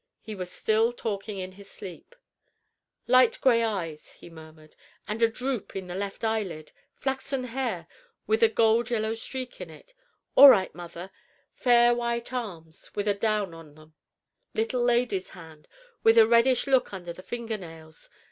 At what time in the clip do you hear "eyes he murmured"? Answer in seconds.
3.61-4.75